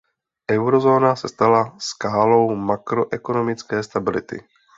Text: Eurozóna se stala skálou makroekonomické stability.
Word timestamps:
Eurozóna 0.51 1.15
se 1.15 1.27
stala 1.27 1.75
skálou 1.79 2.55
makroekonomické 2.55 3.83
stability. 3.83 4.41